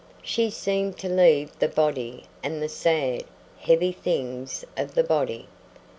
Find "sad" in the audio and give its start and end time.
2.67-3.23